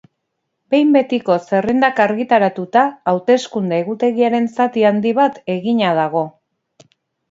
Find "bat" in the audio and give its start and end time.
5.23-5.43